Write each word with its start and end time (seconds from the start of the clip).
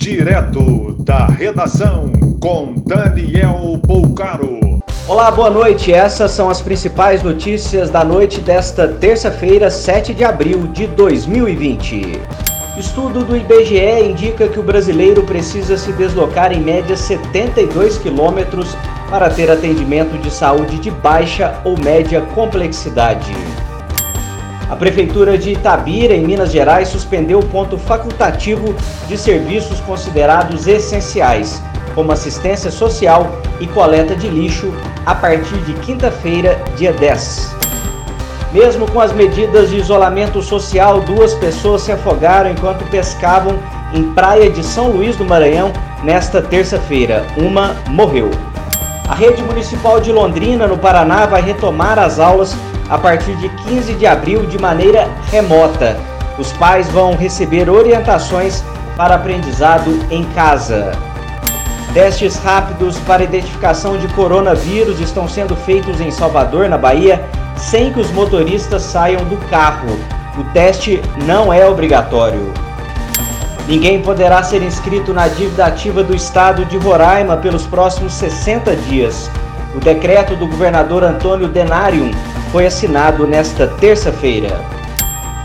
Direto 0.00 0.96
da 1.04 1.26
redação 1.26 2.10
com 2.40 2.72
Daniel 2.86 3.78
Poucaro. 3.86 4.80
Olá, 5.06 5.30
boa 5.30 5.50
noite. 5.50 5.92
Essas 5.92 6.30
são 6.30 6.48
as 6.48 6.62
principais 6.62 7.22
notícias 7.22 7.90
da 7.90 8.02
noite 8.02 8.40
desta 8.40 8.88
terça-feira, 8.88 9.70
7 9.70 10.14
de 10.14 10.24
abril 10.24 10.68
de 10.68 10.86
2020. 10.86 12.18
Estudo 12.78 13.26
do 13.26 13.36
IBGE 13.36 14.08
indica 14.10 14.48
que 14.48 14.58
o 14.58 14.62
brasileiro 14.62 15.22
precisa 15.24 15.76
se 15.76 15.92
deslocar 15.92 16.50
em 16.50 16.62
média 16.62 16.96
72 16.96 17.98
quilômetros 17.98 18.74
para 19.10 19.28
ter 19.28 19.50
atendimento 19.50 20.16
de 20.16 20.30
saúde 20.30 20.78
de 20.78 20.90
baixa 20.90 21.60
ou 21.62 21.78
média 21.78 22.22
complexidade. 22.34 23.34
A 24.70 24.76
Prefeitura 24.76 25.36
de 25.36 25.50
Itabira, 25.50 26.14
em 26.14 26.24
Minas 26.24 26.52
Gerais, 26.52 26.86
suspendeu 26.86 27.40
o 27.40 27.46
ponto 27.46 27.76
facultativo 27.76 28.72
de 29.08 29.18
serviços 29.18 29.80
considerados 29.80 30.68
essenciais, 30.68 31.60
como 31.92 32.12
assistência 32.12 32.70
social 32.70 33.32
e 33.58 33.66
coleta 33.66 34.14
de 34.14 34.28
lixo, 34.28 34.72
a 35.04 35.12
partir 35.12 35.58
de 35.64 35.74
quinta-feira, 35.74 36.56
dia 36.76 36.92
10. 36.92 37.56
Mesmo 38.52 38.88
com 38.92 39.00
as 39.00 39.12
medidas 39.12 39.70
de 39.70 39.76
isolamento 39.76 40.40
social, 40.40 41.00
duas 41.00 41.34
pessoas 41.34 41.82
se 41.82 41.90
afogaram 41.90 42.52
enquanto 42.52 42.88
pescavam 42.90 43.58
em 43.92 44.12
praia 44.12 44.48
de 44.48 44.62
São 44.62 44.92
Luís 44.92 45.16
do 45.16 45.24
Maranhão 45.24 45.72
nesta 46.04 46.40
terça-feira. 46.40 47.26
Uma 47.36 47.74
morreu. 47.88 48.30
A 49.10 49.14
rede 49.16 49.42
municipal 49.42 49.98
de 49.98 50.12
Londrina, 50.12 50.68
no 50.68 50.78
Paraná, 50.78 51.26
vai 51.26 51.42
retomar 51.42 51.98
as 51.98 52.20
aulas 52.20 52.56
a 52.88 52.96
partir 52.96 53.34
de 53.38 53.48
15 53.48 53.94
de 53.94 54.06
abril 54.06 54.46
de 54.46 54.56
maneira 54.56 55.08
remota. 55.32 55.96
Os 56.38 56.52
pais 56.52 56.88
vão 56.90 57.16
receber 57.16 57.68
orientações 57.68 58.62
para 58.96 59.16
aprendizado 59.16 59.98
em 60.12 60.22
casa. 60.26 60.92
Testes 61.92 62.38
rápidos 62.38 63.00
para 63.00 63.24
identificação 63.24 63.98
de 63.98 64.06
coronavírus 64.14 65.00
estão 65.00 65.28
sendo 65.28 65.56
feitos 65.56 66.00
em 66.00 66.12
Salvador, 66.12 66.68
na 66.68 66.78
Bahia, 66.78 67.28
sem 67.56 67.92
que 67.92 67.98
os 67.98 68.12
motoristas 68.12 68.82
saiam 68.82 69.24
do 69.24 69.36
carro. 69.48 69.88
O 70.38 70.44
teste 70.52 71.02
não 71.26 71.52
é 71.52 71.66
obrigatório. 71.66 72.52
Ninguém 73.70 74.02
poderá 74.02 74.42
ser 74.42 74.64
inscrito 74.64 75.14
na 75.14 75.28
dívida 75.28 75.64
ativa 75.64 76.02
do 76.02 76.12
estado 76.12 76.64
de 76.64 76.76
Roraima 76.76 77.36
pelos 77.36 77.64
próximos 77.68 78.12
60 78.14 78.74
dias. 78.74 79.30
O 79.76 79.78
decreto 79.78 80.34
do 80.34 80.48
governador 80.48 81.04
Antônio 81.04 81.46
Denarium 81.46 82.10
foi 82.50 82.66
assinado 82.66 83.28
nesta 83.28 83.68
terça-feira. 83.68 84.60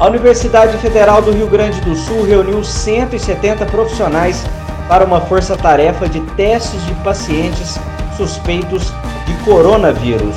A 0.00 0.08
Universidade 0.08 0.76
Federal 0.78 1.22
do 1.22 1.30
Rio 1.30 1.46
Grande 1.46 1.80
do 1.82 1.94
Sul 1.94 2.24
reuniu 2.24 2.64
170 2.64 3.64
profissionais 3.66 4.44
para 4.88 5.04
uma 5.04 5.20
força-tarefa 5.20 6.08
de 6.08 6.18
testes 6.32 6.84
de 6.86 6.94
pacientes 7.04 7.78
suspeitos 8.16 8.92
de 9.26 9.34
coronavírus. 9.44 10.34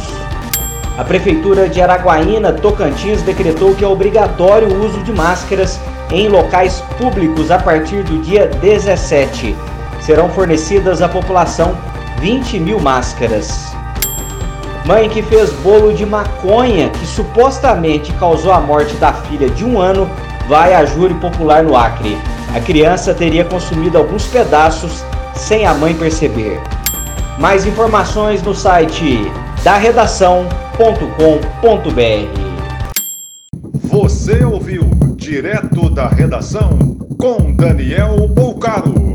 A 0.99 1.03
Prefeitura 1.03 1.67
de 1.67 1.81
Araguaína, 1.81 2.53
Tocantins, 2.53 3.23
decretou 3.23 3.73
que 3.73 3.83
é 3.83 3.87
obrigatório 3.87 4.67
o 4.67 4.85
uso 4.85 4.99
de 4.99 5.11
máscaras 5.11 5.79
em 6.11 6.27
locais 6.27 6.81
públicos 6.97 7.51
a 7.51 7.57
partir 7.57 8.03
do 8.03 8.21
dia 8.21 8.47
17. 8.47 9.55
Serão 10.01 10.29
fornecidas 10.29 11.01
à 11.01 11.07
população 11.07 11.75
20 12.19 12.59
mil 12.59 12.79
máscaras. 12.79 13.71
Mãe 14.85 15.07
que 15.09 15.21
fez 15.21 15.51
bolo 15.53 15.93
de 15.93 16.05
maconha 16.05 16.89
que 16.89 17.05
supostamente 17.05 18.11
causou 18.13 18.51
a 18.51 18.59
morte 18.59 18.95
da 18.95 19.13
filha 19.13 19.49
de 19.49 19.63
um 19.63 19.79
ano 19.79 20.09
vai 20.47 20.73
a 20.73 20.85
júri 20.85 21.13
popular 21.15 21.63
no 21.63 21.77
Acre. 21.77 22.17
A 22.55 22.59
criança 22.59 23.13
teria 23.13 23.45
consumido 23.45 23.97
alguns 23.97 24.25
pedaços 24.25 25.03
sem 25.35 25.65
a 25.65 25.73
mãe 25.73 25.93
perceber. 25.93 26.59
Mais 27.37 27.65
informações 27.65 28.41
no 28.41 28.53
site 28.53 29.31
da 29.63 29.77
redação.com.br. 29.77 32.40
Você 34.21 34.45
ouviu 34.45 34.83
direto 35.15 35.89
da 35.89 36.07
redação 36.07 36.77
com 37.17 37.51
Daniel 37.55 38.27
Bolcaro. 38.27 39.10